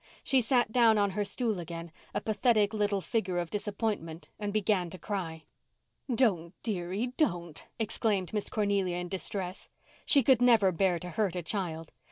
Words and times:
She 0.23 0.41
sat 0.41 0.71
down 0.71 0.97
on 0.97 1.11
her 1.11 1.23
stool 1.23 1.59
again, 1.59 1.91
a 2.11 2.21
pathetic 2.21 2.73
little 2.73 3.01
figure 3.01 3.37
of 3.37 3.51
disappointment, 3.51 4.29
and 4.39 4.51
began 4.51 4.89
to 4.89 4.97
cry. 4.97 5.43
"Don't—dearie—don't," 6.11 7.67
exclaimed 7.77 8.33
Miss 8.33 8.49
Cornelia 8.49 8.95
in 8.97 9.09
distress. 9.09 9.69
She 10.07 10.23
could 10.23 10.41
never 10.41 10.71
bear 10.71 10.97
to 10.97 11.09
hurt 11.11 11.35
a 11.35 11.43
child. 11.43 11.91